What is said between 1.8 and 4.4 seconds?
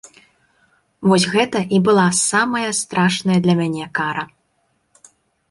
была самая страшная для мяне кара!